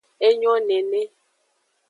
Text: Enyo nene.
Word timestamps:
Enyo 0.27 0.53
nene. 0.67 1.01